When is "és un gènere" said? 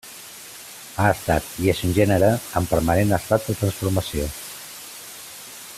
1.73-2.31